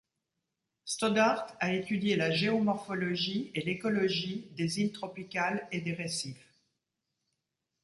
[0.83, 6.55] Stoddart a étudié la géomorphologie et l'écologie des îles tropicales et des récifs.